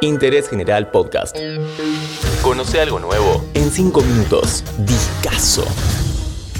[0.00, 1.36] Interés General Podcast.
[2.40, 4.64] Conoce algo nuevo en 5 minutos.
[4.78, 5.66] Discaso.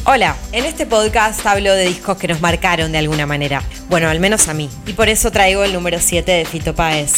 [0.04, 3.62] Hola, en este podcast hablo de discos que nos marcaron de alguna manera.
[3.88, 4.68] Bueno, al menos a mí.
[4.86, 7.14] Y por eso traigo el número 7 de Fito Páez.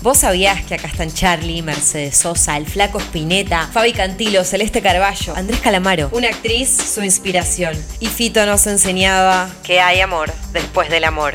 [0.00, 5.36] ¿Vos sabías que acá están Charlie, Mercedes Sosa, el Flaco Spinetta, Fabi Cantilo, Celeste Carballo,
[5.36, 6.08] Andrés Calamaro?
[6.12, 7.76] Una actriz, su inspiración.
[8.00, 11.34] Y Fito nos enseñaba que hay amor después del amor.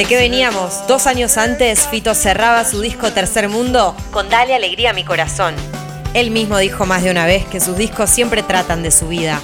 [0.00, 0.86] ¿De qué veníamos?
[0.86, 5.54] Dos años antes, Fito cerraba su disco Tercer Mundo con Dale Alegría a mi corazón.
[6.14, 9.42] Él mismo dijo más de una vez que sus discos siempre tratan de su vida.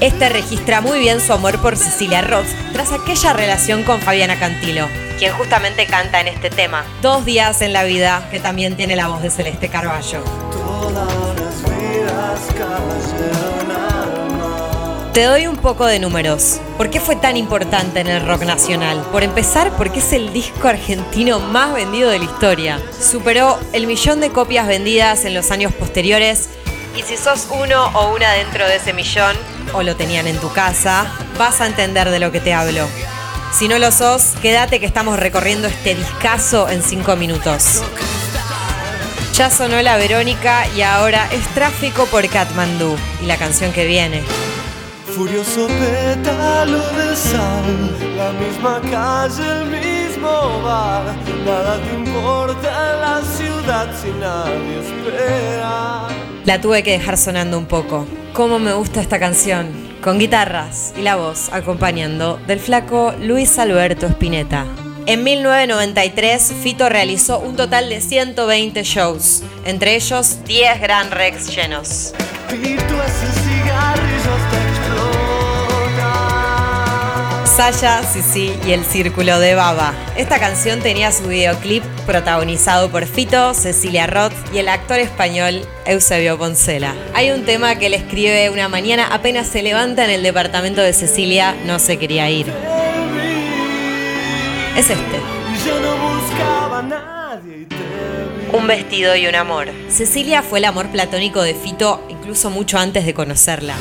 [0.00, 4.86] Este registra muy bien su amor por Cecilia Roth tras aquella relación con Fabiana Cantilo,
[5.18, 9.08] quien justamente canta en este tema, Dos días en la vida, que también tiene la
[9.08, 10.22] voz de Celeste Carballo.
[15.12, 16.60] Te doy un poco de números.
[16.76, 19.04] ¿Por qué fue tan importante en el rock nacional?
[19.10, 22.80] Por empezar, porque es el disco argentino más vendido de la historia.
[23.00, 26.48] Superó el millón de copias vendidas en los años posteriores
[26.96, 29.36] y si sos uno o una dentro de ese millón,
[29.72, 32.86] o lo tenían en tu casa, vas a entender de lo que te hablo.
[33.52, 37.82] Si no lo sos, quédate que estamos recorriendo este discazo en 5 minutos.
[39.34, 44.22] Ya sonó la Verónica y ahora es tráfico por Katmandú y la canción que viene.
[45.14, 51.04] Furioso pétalo de sal, la misma calle, el mismo bar.
[51.44, 56.08] Nada te importa en la ciudad si nadie espera.
[56.44, 58.06] La tuve que dejar sonando un poco.
[58.32, 59.68] Cómo me gusta esta canción,
[60.00, 64.64] con guitarras y la voz acompañando del flaco Luis Alberto Spinetta.
[65.06, 72.14] En 1993, Fito realizó un total de 120 shows, entre ellos 10 Gran Rex llenos.
[77.60, 79.92] Saya, Sisi y el Círculo de Baba.
[80.16, 86.38] Esta canción tenía su videoclip protagonizado por Fito, Cecilia Roth y el actor español Eusebio
[86.38, 86.94] Poncela.
[87.12, 90.94] Hay un tema que le escribe una mañana apenas se levanta en el departamento de
[90.94, 92.50] Cecilia, no se quería ir.
[94.74, 95.20] Es este.
[98.54, 99.68] Un vestido y un amor.
[99.90, 103.74] Cecilia fue el amor platónico de Fito incluso mucho antes de conocerla.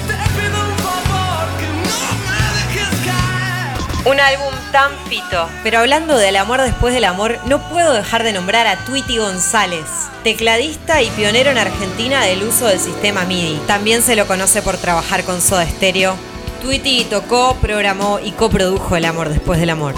[4.05, 5.49] Un álbum tan fito.
[5.61, 9.85] Pero hablando del amor después del amor, no puedo dejar de nombrar a Tweety González,
[10.23, 13.59] tecladista y pionero en Argentina del uso del sistema MIDI.
[13.67, 16.15] También se lo conoce por trabajar con Soda Stereo.
[16.61, 19.95] Tweety tocó, programó y coprodujo El amor después del amor.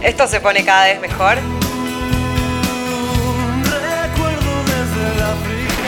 [0.00, 1.38] ¿Esto se pone cada vez mejor?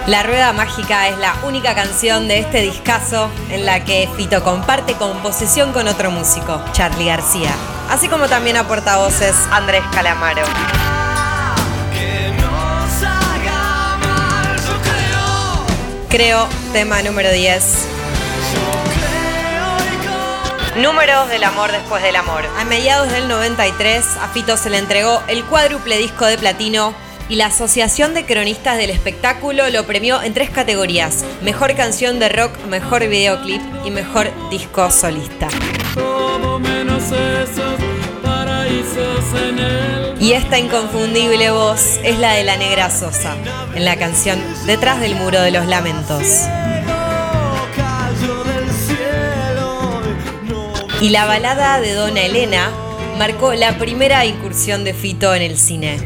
[0.06, 4.92] La Rueda Mágica es la única canción de este discazo en la que Fito comparte
[4.96, 7.50] composición con otro músico, Charlie García,
[7.88, 10.42] así como también aporta voces Andrés Calamaro.
[16.10, 17.88] Creo, tema número 10.
[20.82, 22.44] Números del amor después del amor.
[22.58, 26.94] A mediados del 93, a Fito se le entregó el cuádruple disco de platino
[27.28, 32.28] y la Asociación de Cronistas del Espectáculo lo premió en tres categorías, Mejor Canción de
[32.28, 35.48] Rock, Mejor Videoclip y Mejor Disco Solista.
[40.20, 43.34] Y esta inconfundible voz es la de la Negra Sosa,
[43.74, 46.42] en la canción Detrás del Muro de los Lamentos.
[51.00, 52.70] Y la balada de Dona Elena
[53.18, 55.98] marcó la primera incursión de Fito en el cine.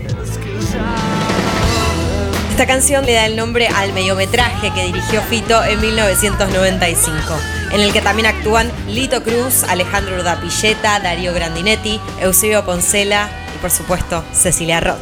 [2.59, 7.23] Esta canción le da el nombre al mediometraje que dirigió Fito en 1995,
[7.71, 13.71] en el que también actúan Lito Cruz, Alejandro Urdapilleta, Darío Grandinetti, Eusebio Poncela y por
[13.71, 14.99] supuesto Cecilia Roth.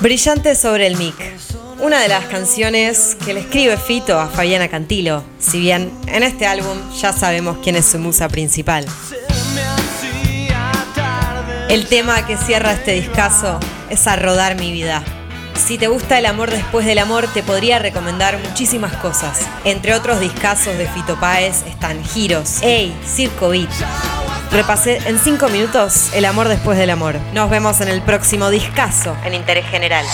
[0.00, 1.14] Brillante sobre el mic.
[1.78, 6.48] Una de las canciones que le escribe Fito a Fabiana Cantilo, si bien en este
[6.48, 8.84] álbum ya sabemos quién es su musa principal.
[11.70, 15.04] El tema que cierra este discazo es A Rodar mi vida.
[15.54, 19.46] Si te gusta el amor después del amor, te podría recomendar muchísimas cosas.
[19.62, 23.70] Entre otros discazos de Fito Páez están Giros, Ey, Circo Beat.
[24.50, 27.14] Repasé en 5 minutos el amor después del amor.
[27.34, 30.04] Nos vemos en el próximo discazo en Interés General.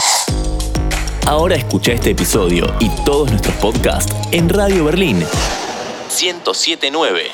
[1.25, 5.25] Ahora escucha este episodio y todos nuestros podcasts en Radio Berlín
[6.21, 7.31] 1079